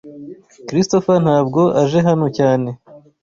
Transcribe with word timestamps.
Christopher 0.67 1.17
ntabwo 1.25 1.61
aje 1.81 1.99
hano 2.07 2.27
cyane. 2.37 2.69